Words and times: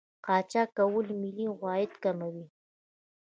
قاچاق 0.25 0.69
کول 0.77 1.07
ملي 1.21 1.45
عواید 1.51 1.91
کموي. 2.03 2.45